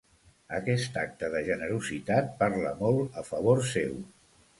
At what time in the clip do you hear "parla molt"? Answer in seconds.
2.39-3.21